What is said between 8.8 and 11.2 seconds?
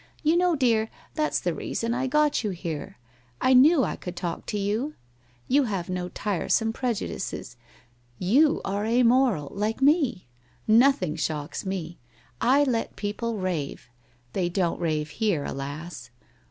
a moral, like me. Nothing